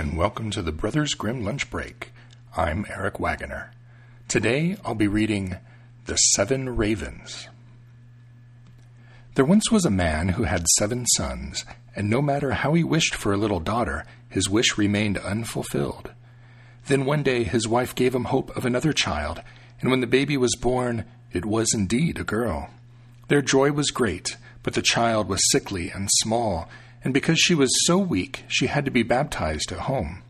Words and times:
and 0.00 0.16
welcome 0.16 0.50
to 0.50 0.62
the 0.62 0.72
Brothers 0.72 1.12
Grimm 1.12 1.44
Lunch 1.44 1.68
Break. 1.68 2.10
I'm 2.56 2.86
Eric 2.88 3.20
Wagoner. 3.20 3.70
Today 4.28 4.78
I'll 4.82 4.94
be 4.94 5.06
reading 5.06 5.58
The 6.06 6.16
Seven 6.16 6.74
Ravens. 6.74 7.48
There 9.34 9.44
once 9.44 9.70
was 9.70 9.84
a 9.84 9.90
man 9.90 10.30
who 10.30 10.44
had 10.44 10.66
seven 10.78 11.04
sons, 11.04 11.66
and 11.94 12.08
no 12.08 12.22
matter 12.22 12.52
how 12.52 12.72
he 12.72 12.82
wished 12.82 13.14
for 13.14 13.34
a 13.34 13.36
little 13.36 13.60
daughter, 13.60 14.06
his 14.26 14.48
wish 14.48 14.78
remained 14.78 15.18
unfulfilled. 15.18 16.12
Then 16.86 17.04
one 17.04 17.22
day 17.22 17.44
his 17.44 17.68
wife 17.68 17.94
gave 17.94 18.14
him 18.14 18.24
hope 18.24 18.56
of 18.56 18.64
another 18.64 18.94
child, 18.94 19.42
and 19.82 19.90
when 19.90 20.00
the 20.00 20.06
baby 20.06 20.38
was 20.38 20.56
born, 20.56 21.04
it 21.30 21.44
was 21.44 21.74
indeed 21.74 22.18
a 22.18 22.24
girl. 22.24 22.70
Their 23.28 23.42
joy 23.42 23.72
was 23.72 23.90
great, 23.90 24.38
but 24.62 24.72
the 24.72 24.80
child 24.80 25.28
was 25.28 25.42
sickly 25.50 25.90
and 25.90 26.08
small, 26.22 26.70
and 27.02 27.14
because 27.14 27.38
she 27.38 27.54
was 27.54 27.70
so 27.86 27.98
weak, 27.98 28.44
she 28.48 28.66
had 28.66 28.84
to 28.84 28.90
be 28.90 29.02
baptized 29.02 29.72
at 29.72 29.80
home. 29.80 30.22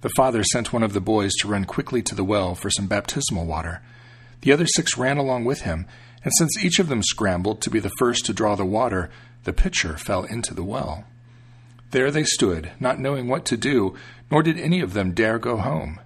The 0.00 0.10
father 0.16 0.42
sent 0.42 0.72
one 0.72 0.82
of 0.82 0.94
the 0.94 1.00
boys 1.00 1.32
to 1.40 1.48
run 1.48 1.64
quickly 1.64 2.02
to 2.02 2.14
the 2.14 2.24
well 2.24 2.54
for 2.54 2.70
some 2.70 2.88
baptismal 2.88 3.46
water. 3.46 3.82
The 4.40 4.52
other 4.52 4.66
six 4.66 4.98
ran 4.98 5.16
along 5.16 5.44
with 5.44 5.60
him, 5.60 5.86
and 6.24 6.32
since 6.36 6.64
each 6.64 6.80
of 6.80 6.88
them 6.88 7.02
scrambled 7.02 7.60
to 7.62 7.70
be 7.70 7.78
the 7.78 7.92
first 7.98 8.26
to 8.26 8.32
draw 8.32 8.56
the 8.56 8.64
water, 8.64 9.10
the 9.44 9.52
pitcher 9.52 9.96
fell 9.96 10.24
into 10.24 10.54
the 10.54 10.64
well. 10.64 11.04
There 11.92 12.10
they 12.10 12.24
stood, 12.24 12.72
not 12.80 12.98
knowing 12.98 13.28
what 13.28 13.44
to 13.46 13.56
do, 13.56 13.94
nor 14.30 14.42
did 14.42 14.58
any 14.58 14.80
of 14.80 14.94
them 14.94 15.12
dare 15.12 15.38
go 15.38 15.58
home. 15.58 16.00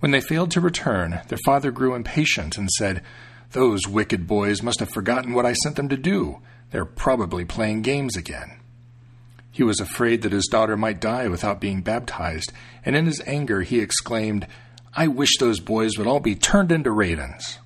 When 0.00 0.12
they 0.12 0.20
failed 0.20 0.50
to 0.52 0.60
return, 0.60 1.20
their 1.28 1.38
father 1.44 1.70
grew 1.70 1.94
impatient 1.94 2.56
and 2.56 2.70
said, 2.70 3.02
Those 3.52 3.86
wicked 3.86 4.26
boys 4.26 4.62
must 4.62 4.80
have 4.80 4.90
forgotten 4.90 5.34
what 5.34 5.46
I 5.46 5.52
sent 5.52 5.76
them 5.76 5.88
to 5.90 5.96
do. 5.96 6.40
They're 6.70 6.86
probably 6.86 7.44
playing 7.44 7.82
games 7.82 8.16
again. 8.16 8.60
He 9.50 9.62
was 9.62 9.80
afraid 9.80 10.22
that 10.22 10.32
his 10.32 10.46
daughter 10.46 10.76
might 10.76 11.00
die 11.00 11.28
without 11.28 11.60
being 11.60 11.82
baptized, 11.82 12.52
and 12.84 12.94
in 12.94 13.06
his 13.06 13.22
anger 13.26 13.62
he 13.62 13.80
exclaimed, 13.80 14.46
I 14.94 15.06
wish 15.08 15.36
those 15.38 15.60
boys 15.60 15.98
would 15.98 16.06
all 16.06 16.20
be 16.20 16.34
turned 16.34 16.72
into 16.72 16.90
ravens. 16.90 17.58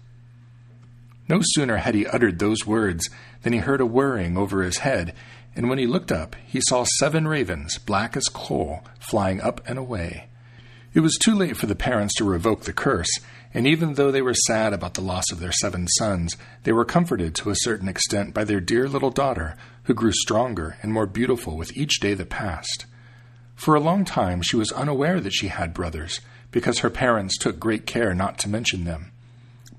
No 1.29 1.41
sooner 1.43 1.79
had 1.79 1.95
he 1.95 2.07
uttered 2.07 2.39
those 2.39 2.67
words 2.67 3.09
than 3.43 3.53
he 3.53 3.61
heard 3.61 3.81
a 3.81 3.87
whirring 3.87 4.37
over 4.37 4.63
his 4.63 4.79
head, 4.79 5.15
and 5.57 5.69
when 5.69 5.79
he 5.79 5.87
looked 5.87 6.13
up, 6.13 6.37
he 6.47 6.61
saw 6.69 6.85
seven 6.99 7.27
ravens, 7.29 7.79
black 7.79 8.17
as 8.17 8.29
coal, 8.29 8.85
flying 8.99 9.41
up 9.41 9.61
and 9.67 9.79
away. 9.79 10.29
It 10.93 11.01
was 11.01 11.19
too 11.23 11.35
late 11.35 11.57
for 11.57 11.67
the 11.67 11.75
parents 11.75 12.15
to 12.17 12.25
revoke 12.25 12.63
the 12.63 12.73
curse, 12.73 13.11
and 13.55 13.69
even 13.69 13.95
though 13.95 14.11
they 14.11 14.21
were 14.21 14.35
sad 14.35 14.73
about 14.73 14.95
the 14.95 15.01
loss 15.01 15.31
of 15.31 15.39
their 15.39 15.53
seven 15.53 15.87
sons, 15.87 16.37
they 16.65 16.73
were 16.73 16.85
comforted 16.85 17.37
to 17.37 17.51
a 17.51 17.57
certain 17.57 17.89
extent 17.89 18.35
by 18.35 18.43
their 18.43 18.61
dear 18.61 18.89
little 18.89 19.11
daughter, 19.11 19.57
who 19.85 19.95
grew 19.95 20.13
stronger 20.13 20.77
and 20.83 20.93
more 20.93 21.07
beautiful 21.07 21.57
with 21.57 21.77
each 21.77 22.01
day 22.01 22.15
that 22.15 22.29
passed. 22.29 22.87
For 23.55 23.77
a 23.77 23.81
long 23.81 24.05
time 24.05 24.43
she 24.43 24.57
was 24.57 24.73
unaware 24.73 25.21
that 25.21 25.33
she 25.33 25.49
had 25.49 25.73
brothers, 25.73 26.21
because 26.51 26.81
her 26.81 26.91
parents 26.91 27.39
took 27.39 27.61
great 27.61 27.87
care 27.87 28.13
not 28.13 28.39
to 28.39 28.49
mention 28.49 28.85
them. 28.85 29.13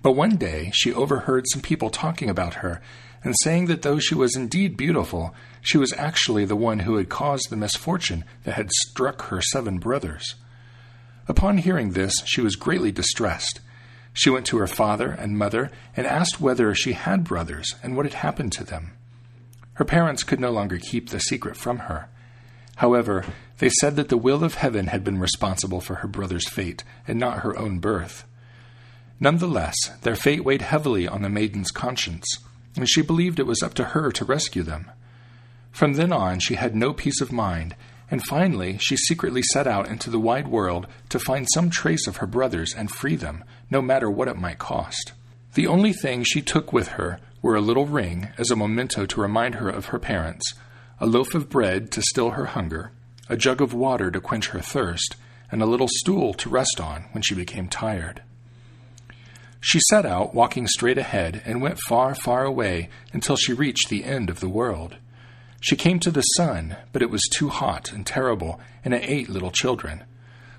But 0.01 0.13
one 0.13 0.37
day 0.37 0.71
she 0.73 0.93
overheard 0.93 1.43
some 1.51 1.61
people 1.61 1.89
talking 1.89 2.29
about 2.29 2.55
her, 2.55 2.81
and 3.23 3.35
saying 3.41 3.65
that 3.65 3.81
though 3.81 3.99
she 3.99 4.15
was 4.15 4.35
indeed 4.35 4.77
beautiful, 4.77 5.35
she 5.61 5.77
was 5.77 5.91
actually 5.93 6.45
the 6.45 6.55
one 6.55 6.79
who 6.79 6.95
had 6.95 7.09
caused 7.09 7.49
the 7.49 7.57
misfortune 7.57 8.23
that 8.43 8.53
had 8.53 8.71
struck 8.71 9.23
her 9.23 9.41
seven 9.41 9.79
brothers. 9.79 10.35
Upon 11.27 11.57
hearing 11.57 11.91
this, 11.91 12.13
she 12.25 12.39
was 12.39 12.55
greatly 12.55 12.91
distressed. 12.91 13.59
She 14.15 14.29
went 14.29 14.45
to 14.47 14.57
her 14.57 14.67
father 14.67 15.11
and 15.11 15.37
mother 15.37 15.69
and 15.95 16.07
asked 16.07 16.39
whether 16.39 16.73
she 16.73 16.93
had 16.93 17.25
brothers 17.25 17.75
and 17.83 17.95
what 17.95 18.05
had 18.05 18.15
happened 18.15 18.53
to 18.53 18.63
them. 18.63 18.93
Her 19.73 19.83
parents 19.83 20.23
could 20.23 20.39
no 20.39 20.51
longer 20.51 20.79
keep 20.79 21.09
the 21.09 21.19
secret 21.19 21.57
from 21.57 21.79
her. 21.79 22.07
However, 22.77 23.25
they 23.57 23.69
said 23.69 23.97
that 23.97 24.07
the 24.07 24.17
will 24.17 24.41
of 24.41 24.55
heaven 24.55 24.87
had 24.87 25.03
been 25.03 25.19
responsible 25.19 25.81
for 25.81 25.95
her 25.95 26.07
brother's 26.07 26.47
fate 26.47 26.85
and 27.05 27.19
not 27.19 27.39
her 27.39 27.59
own 27.59 27.79
birth. 27.79 28.23
Nonetheless, 29.19 29.75
their 30.01 30.15
fate 30.15 30.45
weighed 30.45 30.61
heavily 30.61 31.09
on 31.09 31.21
the 31.21 31.29
maiden's 31.29 31.71
conscience, 31.71 32.25
and 32.77 32.89
she 32.89 33.01
believed 33.01 33.37
it 33.37 33.45
was 33.45 33.61
up 33.61 33.73
to 33.73 33.83
her 33.83 34.13
to 34.13 34.23
rescue 34.23 34.63
them. 34.63 34.89
From 35.71 35.93
then 35.93 36.13
on, 36.13 36.39
she 36.39 36.55
had 36.55 36.73
no 36.73 36.93
peace 36.93 37.19
of 37.19 37.33
mind 37.33 37.75
and 38.09 38.23
finally 38.25 38.77
she 38.77 38.95
secretly 38.95 39.41
set 39.41 39.67
out 39.67 39.87
into 39.87 40.09
the 40.09 40.19
wide 40.19 40.47
world 40.47 40.87
to 41.09 41.19
find 41.19 41.47
some 41.53 41.69
trace 41.69 42.07
of 42.07 42.17
her 42.17 42.27
brothers 42.27 42.73
and 42.75 42.91
free 42.91 43.15
them, 43.15 43.43
no 43.69 43.81
matter 43.81 44.09
what 44.09 44.27
it 44.27 44.37
might 44.37 44.59
cost. 44.59 45.13
The 45.53 45.67
only 45.67 45.93
thing 45.93 46.23
she 46.23 46.41
took 46.41 46.73
with 46.73 46.89
her 46.89 47.19
were 47.41 47.55
a 47.55 47.61
little 47.61 47.85
ring 47.85 48.29
as 48.37 48.51
a 48.51 48.55
memento 48.55 49.05
to 49.05 49.21
remind 49.21 49.55
her 49.55 49.69
of 49.69 49.87
her 49.87 49.99
parents, 49.99 50.53
a 50.99 51.05
loaf 51.05 51.33
of 51.35 51.49
bread 51.49 51.91
to 51.91 52.01
still 52.01 52.31
her 52.31 52.45
hunger, 52.45 52.91
a 53.29 53.37
jug 53.37 53.61
of 53.61 53.73
water 53.73 54.11
to 54.11 54.19
quench 54.19 54.49
her 54.49 54.59
thirst, 54.59 55.15
and 55.51 55.61
a 55.61 55.65
little 55.65 55.87
stool 55.89 56.33
to 56.33 56.49
rest 56.49 56.79
on 56.81 57.05
when 57.11 57.21
she 57.21 57.35
became 57.35 57.67
tired. 57.67 58.21
She 59.59 59.79
set 59.89 60.05
out, 60.05 60.35
walking 60.35 60.67
straight 60.67 60.97
ahead, 60.97 61.41
and 61.45 61.61
went 61.61 61.79
far, 61.87 62.13
far 62.13 62.43
away 62.43 62.89
until 63.13 63.35
she 63.35 63.53
reached 63.53 63.89
the 63.89 64.03
end 64.03 64.29
of 64.29 64.39
the 64.39 64.49
world. 64.49 64.97
She 65.59 65.75
came 65.75 65.99
to 65.99 66.11
the 66.11 66.21
sun, 66.21 66.77
but 66.91 67.01
it 67.01 67.09
was 67.09 67.23
too 67.33 67.49
hot 67.49 67.91
and 67.91 68.05
terrible, 68.05 68.59
and 68.83 68.93
it 68.93 69.03
ate 69.03 69.29
little 69.29 69.51
children. 69.51 70.03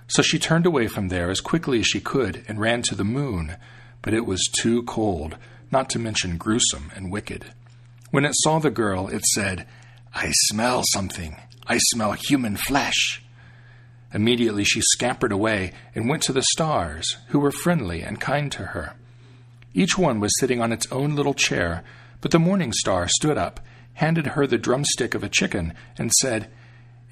So 0.09 0.23
she 0.23 0.39
turned 0.39 0.67
away 0.67 0.87
from 0.87 1.09
there 1.09 1.31
as 1.31 1.41
quickly 1.41 1.81
as 1.81 1.87
she 1.87 2.01
could 2.01 2.45
and 2.49 2.61
ran 2.61 2.83
to 2.83 2.95
the 2.95 3.05
moon, 3.05 3.57
but 4.03 4.15
it 4.15 4.27
was 4.27 4.49
too 4.61 4.83
cold, 4.85 5.37
not 5.71 5.91
to 5.91 5.99
mention 5.99 6.39
gruesome 6.39 6.93
and 6.95 7.11
wicked. 7.11 7.47
When 8.11 8.25
it 8.25 8.35
saw 8.37 8.59
the 8.59 8.71
girl, 8.71 9.09
it 9.09 9.25
said, 9.27 9.67
I 10.15 10.31
smell 10.49 10.83
something. 10.93 11.37
I 11.67 11.79
smell 11.79 12.13
human 12.13 12.57
flesh. 12.57 13.23
Immediately 14.15 14.65
she 14.65 14.81
scampered 14.81 15.33
away 15.33 15.73
and 15.95 16.09
went 16.09 16.23
to 16.25 16.33
the 16.33 16.43
stars, 16.43 17.17
who 17.29 17.41
were 17.41 17.51
friendly 17.51 18.03
and 18.03 18.21
kind 18.21 18.51
to 18.53 18.67
her. 18.67 18.95
Each 19.75 19.99
one 19.99 20.21
was 20.21 20.33
sitting 20.39 20.63
on 20.63 20.73
its 20.73 20.91
own 20.91 21.17
little 21.17 21.35
chair, 21.35 21.83
but 22.21 22.31
the 22.31 22.39
morning 22.39 22.73
star 22.73 23.09
stood 23.09 23.37
up 23.37 23.61
handed 23.97 24.29
her 24.29 24.47
the 24.47 24.59
drumstick 24.59 25.15
of 25.15 25.23
a 25.23 25.29
chicken, 25.29 25.75
and 25.99 26.11
said, 26.13 26.49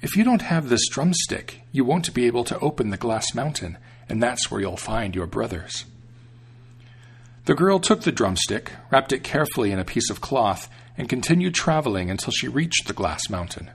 If 0.01 0.15
you 0.15 0.23
don't 0.23 0.41
have 0.41 0.69
this 0.69 0.87
drumstick, 0.87 1.61
you 1.71 1.83
won't 1.85 2.13
be 2.13 2.25
able 2.25 2.43
to 2.45 2.59
open 2.59 2.89
the 2.89 2.97
glass 2.97 3.35
mountain, 3.35 3.77
and 4.09 4.21
that's 4.21 4.49
where 4.49 4.61
you'll 4.61 4.77
find 4.77 5.15
your 5.15 5.27
brothers. 5.27 5.85
The 7.45 7.55
girl 7.55 7.79
took 7.79 8.01
the 8.01 8.11
drumstick, 8.11 8.71
wrapped 8.91 9.13
it 9.13 9.23
carefully 9.23 9.71
in 9.71 9.79
a 9.79 9.85
piece 9.85 10.09
of 10.09 10.21
cloth, 10.21 10.67
and 10.97 11.09
continued 11.09 11.53
traveling 11.53 12.09
until 12.09 12.31
she 12.31 12.47
reached 12.47 12.87
the 12.87 12.93
glass 12.93 13.29
mountain. 13.29 13.69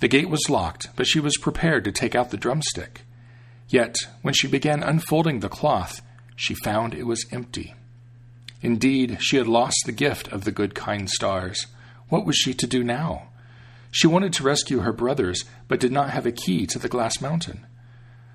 The 0.00 0.08
gate 0.08 0.28
was 0.28 0.50
locked, 0.50 0.88
but 0.96 1.06
she 1.06 1.20
was 1.20 1.36
prepared 1.36 1.84
to 1.84 1.92
take 1.92 2.14
out 2.14 2.30
the 2.30 2.36
drumstick. 2.36 3.02
Yet, 3.68 3.96
when 4.22 4.34
she 4.34 4.48
began 4.48 4.82
unfolding 4.82 5.40
the 5.40 5.48
cloth, 5.48 6.02
she 6.36 6.54
found 6.54 6.92
it 6.92 7.06
was 7.06 7.26
empty. 7.30 7.74
Indeed, 8.60 9.18
she 9.20 9.36
had 9.36 9.48
lost 9.48 9.82
the 9.84 9.92
gift 9.92 10.28
of 10.28 10.44
the 10.44 10.52
good 10.52 10.74
kind 10.74 11.08
stars. 11.08 11.66
What 12.12 12.26
was 12.26 12.36
she 12.36 12.52
to 12.52 12.66
do 12.66 12.84
now? 12.84 13.28
She 13.90 14.06
wanted 14.06 14.34
to 14.34 14.42
rescue 14.42 14.80
her 14.80 14.92
brothers, 14.92 15.46
but 15.66 15.80
did 15.80 15.92
not 15.92 16.10
have 16.10 16.26
a 16.26 16.30
key 16.30 16.66
to 16.66 16.78
the 16.78 16.90
glass 16.90 17.22
mountain. 17.22 17.64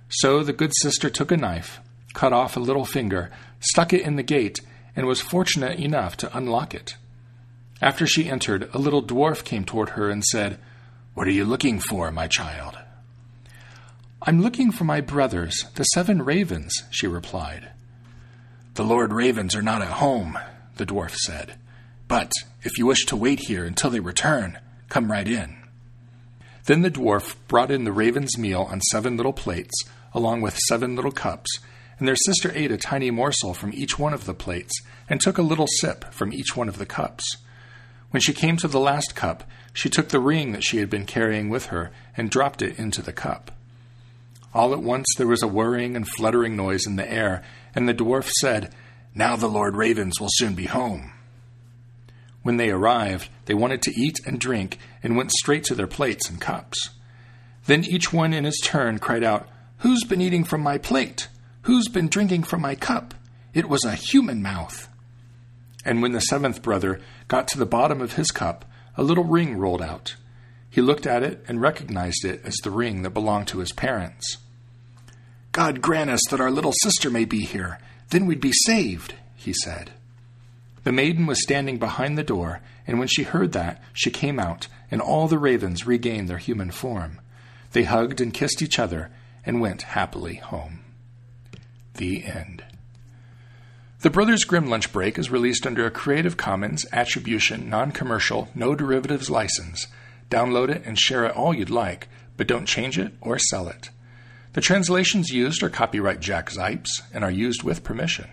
So 0.10 0.42
the 0.42 0.52
good 0.52 0.72
sister 0.78 1.12
took 1.12 1.32
a 1.32 1.38
knife, 1.38 1.80
cut 2.16 2.34
off 2.34 2.58
a 2.58 2.60
little 2.60 2.86
finger, 2.86 3.30
stuck 3.60 3.94
it 3.94 4.02
in 4.02 4.16
the 4.16 4.24
gate, 4.24 4.62
and 4.96 5.06
was 5.06 5.22
fortunate 5.22 5.80
enough 5.80 6.18
to 6.18 6.36
unlock 6.36 6.74
it. 6.74 6.96
After 7.80 8.08
she 8.08 8.28
entered, 8.28 8.68
a 8.74 8.80
little 8.80 9.04
dwarf 9.04 9.44
came 9.44 9.64
toward 9.64 9.90
her 9.90 10.10
and 10.10 10.24
said, 10.24 10.58
What 11.14 11.28
are 11.28 11.32
you 11.32 11.46
looking 11.46 11.80
for, 11.80 12.12
my 12.12 12.26
child? 12.28 12.80
I'm 14.24 14.42
looking 14.42 14.72
for 14.72 14.86
my 14.86 15.02
brothers, 15.02 15.66
the 15.76 15.84
seven 15.84 16.24
ravens, 16.24 16.74
she 16.90 17.06
replied. 17.06 17.70
The 18.74 18.84
Lord 18.84 19.14
Ravens 19.14 19.56
are 19.56 19.62
not 19.62 19.84
at 19.84 20.02
home, 20.02 20.40
the 20.78 20.86
dwarf 20.88 21.14
said. 21.14 21.60
But 22.08 22.32
if 22.64 22.78
you 22.78 22.86
wish 22.86 23.06
to 23.06 23.16
wait 23.16 23.40
here 23.48 23.66
until 23.66 23.90
they 23.90 24.00
return, 24.00 24.60
come 24.90 25.12
right 25.12 25.28
in. 25.28 25.58
Then 26.66 26.82
the 26.82 26.92
dwarf 26.92 27.36
brought 27.48 27.72
in 27.72 27.84
the 27.84 27.92
raven's 27.92 28.38
meal 28.38 28.68
on 28.70 28.82
seven 28.82 29.18
little 29.18 29.34
plates, 29.34 29.74
along 30.14 30.42
with 30.42 30.58
seven 30.68 30.96
little 30.96 31.12
cups, 31.12 31.60
and 32.00 32.08
their 32.08 32.16
sister 32.16 32.52
ate 32.54 32.72
a 32.72 32.78
tiny 32.78 33.12
morsel 33.12 33.54
from 33.54 33.74
each 33.74 33.98
one 33.98 34.14
of 34.14 34.26
the 34.26 34.34
plates, 34.34 34.82
and 35.10 35.20
took 35.20 35.38
a 35.38 35.42
little 35.42 35.68
sip 35.80 36.14
from 36.14 36.34
each 36.34 36.56
one 36.56 36.70
of 36.70 36.78
the 36.78 36.86
cups. 36.86 37.38
When 38.12 38.22
she 38.22 38.34
came 38.34 38.58
to 38.58 38.68
the 38.68 38.80
last 38.80 39.16
cup, 39.16 39.44
she 39.74 39.90
took 39.90 40.10
the 40.10 40.20
ring 40.20 40.54
that 40.54 40.64
she 40.64 40.78
had 40.78 40.90
been 40.90 41.06
carrying 41.06 41.50
with 41.50 41.68
her 41.68 41.92
and 42.16 42.30
dropped 42.30 42.62
it 42.62 42.80
into 42.80 43.02
the 43.02 43.14
cup. 43.14 43.52
All 44.54 44.74
at 44.74 44.82
once 44.82 45.08
there 45.18 45.28
was 45.28 45.44
a 45.44 45.48
whirring 45.48 45.96
and 45.96 46.08
fluttering 46.08 46.56
noise 46.56 46.88
in 46.88 46.96
the 46.96 47.12
air, 47.12 47.44
and 47.76 47.88
the 47.88 47.94
dwarf 47.94 48.30
said, 48.40 48.74
Now 49.14 49.36
the 49.36 49.48
Lord 49.48 49.76
Ravens 49.76 50.20
will 50.20 50.30
soon 50.32 50.54
be 50.54 50.66
home. 50.66 51.12
When 52.48 52.56
they 52.56 52.70
arrived, 52.70 53.28
they 53.44 53.54
wanted 53.54 53.82
to 53.82 54.02
eat 54.02 54.22
and 54.26 54.40
drink 54.40 54.78
and 55.04 55.18
went 55.18 55.34
straight 55.34 55.66
to 55.66 55.76
their 55.76 55.86
plates 55.86 56.30
and 56.30 56.40
cups. 56.40 56.92
Then 57.66 57.84
each 57.84 58.14
one 58.14 58.32
in 58.32 58.46
his 58.46 58.62
turn 58.64 59.00
cried 59.00 59.22
out, 59.22 59.50
Who's 59.80 60.06
been 60.06 60.22
eating 60.22 60.46
from 60.46 60.62
my 60.62 60.78
plate? 60.78 61.28
Who's 61.64 61.90
been 61.90 62.08
drinking 62.08 62.44
from 62.44 62.62
my 62.62 62.74
cup? 62.74 63.14
It 63.54 63.68
was 63.68 63.84
a 63.84 63.96
human 63.96 64.42
mouth. 64.42 64.88
And 65.84 66.02
when 66.02 66.14
the 66.14 66.22
seventh 66.22 66.62
brother 66.62 67.02
got 67.28 67.50
to 67.50 67.58
the 67.58 67.66
bottom 67.66 68.00
of 68.00 68.14
his 68.14 68.32
cup, 68.32 68.64
a 68.96 69.04
little 69.04 69.26
ring 69.26 69.58
rolled 69.58 69.82
out. 69.82 70.16
He 70.70 70.80
looked 70.80 71.06
at 71.06 71.24
it 71.24 71.44
and 71.50 71.60
recognized 71.60 72.24
it 72.24 72.40
as 72.46 72.56
the 72.64 72.72
ring 72.72 73.02
that 73.02 73.10
belonged 73.10 73.50
to 73.50 73.60
his 73.60 73.74
parents. 73.74 74.38
God 75.52 75.82
grant 75.82 76.10
us 76.10 76.22
that 76.30 76.40
our 76.40 76.50
little 76.50 76.74
sister 76.82 77.10
may 77.10 77.26
be 77.26 77.42
here, 77.42 77.78
then 78.12 78.26
we'd 78.26 78.40
be 78.40 78.54
saved, 78.54 79.16
he 79.36 79.52
said. 79.52 79.92
The 80.88 80.94
maiden 80.94 81.26
was 81.26 81.44
standing 81.44 81.80
behind 81.80 82.18
the 82.18 82.24
door, 82.24 82.62
and 82.88 82.98
when 82.98 83.10
she 83.10 83.24
heard 83.24 83.52
that, 83.52 83.84
she 83.92 84.10
came 84.10 84.40
out, 84.40 84.70
and 84.90 85.02
all 85.02 85.28
the 85.28 85.38
ravens 85.38 85.86
regained 85.86 86.30
their 86.30 86.38
human 86.38 86.72
form. 86.72 87.20
They 87.74 87.84
hugged 87.84 88.22
and 88.22 88.34
kissed 88.34 88.62
each 88.62 88.80
other 88.80 89.12
and 89.46 89.60
went 89.60 89.82
happily 89.82 90.36
home. 90.36 90.86
The 91.96 92.24
end. 92.24 92.64
The 94.00 94.10
Brothers 94.10 94.46
Grimm 94.46 94.70
Lunch 94.70 94.94
Break 94.94 95.20
is 95.20 95.30
released 95.30 95.68
under 95.68 95.86
a 95.86 95.92
Creative 95.92 96.38
Commons 96.38 96.86
Attribution 96.94 97.70
Non 97.70 97.92
Commercial 97.92 98.48
No 98.56 98.74
Derivatives 98.74 99.30
license. 99.30 99.88
Download 100.30 100.70
it 100.70 100.84
and 100.86 100.98
share 100.98 101.26
it 101.26 101.36
all 101.36 101.54
you'd 101.54 101.70
like, 101.70 102.08
but 102.38 102.48
don't 102.48 102.66
change 102.66 102.98
it 102.98 103.12
or 103.20 103.38
sell 103.38 103.68
it. 103.68 103.90
The 104.54 104.62
translations 104.62 105.32
used 105.32 105.62
are 105.64 105.70
copyright 105.70 106.22
Jack 106.22 106.50
Zipes 106.50 107.02
and 107.14 107.26
are 107.26 107.30
used 107.30 107.62
with 107.62 107.84
permission. 107.84 108.30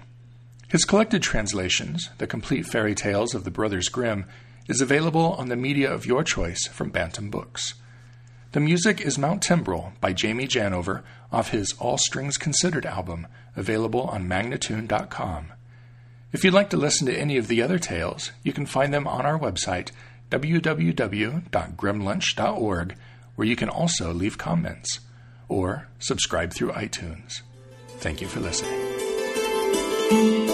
His 0.74 0.84
collected 0.84 1.22
translations, 1.22 2.10
The 2.18 2.26
Complete 2.26 2.66
Fairy 2.66 2.96
Tales 2.96 3.32
of 3.32 3.44
the 3.44 3.52
Brothers 3.52 3.88
Grimm, 3.88 4.24
is 4.66 4.80
available 4.80 5.34
on 5.34 5.48
the 5.48 5.54
media 5.54 5.88
of 5.88 6.04
your 6.04 6.24
choice 6.24 6.66
from 6.66 6.90
Bantam 6.90 7.30
Books. 7.30 7.74
The 8.50 8.58
music 8.58 9.00
is 9.00 9.16
Mount 9.16 9.40
Timbrel 9.40 9.92
by 10.00 10.12
Jamie 10.12 10.48
Janover 10.48 11.04
off 11.30 11.50
his 11.50 11.74
All 11.78 11.96
Strings 11.96 12.36
Considered 12.36 12.86
album, 12.86 13.28
available 13.54 14.00
on 14.00 14.28
Magnatune.com. 14.28 15.52
If 16.32 16.42
you'd 16.42 16.52
like 16.52 16.70
to 16.70 16.76
listen 16.76 17.06
to 17.06 17.16
any 17.16 17.36
of 17.36 17.46
the 17.46 17.62
other 17.62 17.78
tales, 17.78 18.32
you 18.42 18.52
can 18.52 18.66
find 18.66 18.92
them 18.92 19.06
on 19.06 19.24
our 19.24 19.38
website, 19.38 19.92
www.grimmlunch.org, 20.32 22.96
where 23.36 23.46
you 23.46 23.54
can 23.54 23.68
also 23.68 24.12
leave 24.12 24.38
comments 24.38 24.98
or 25.48 25.86
subscribe 26.00 26.52
through 26.52 26.72
iTunes. 26.72 27.42
Thank 27.98 28.20
you 28.20 28.26
for 28.26 28.40
listening. 28.40 30.53